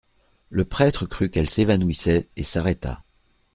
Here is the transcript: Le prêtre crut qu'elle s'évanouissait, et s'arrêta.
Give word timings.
Le 0.49 0.65
prêtre 0.65 1.05
crut 1.05 1.31
qu'elle 1.31 1.47
s'évanouissait, 1.47 2.27
et 2.35 2.41
s'arrêta. 2.43 3.03